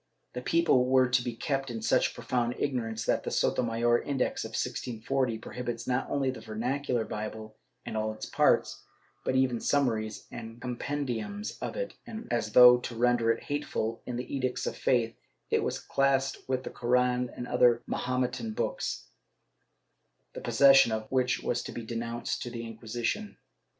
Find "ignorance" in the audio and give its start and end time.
2.57-3.05